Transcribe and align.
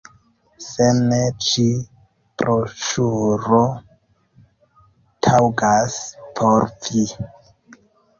Se 0.67 0.85
ne, 1.09 1.17
ĉi 1.47 1.65
broŝuro 2.41 3.59
taŭgas 5.27 5.99
por 6.41 6.67
vi. 6.89 7.05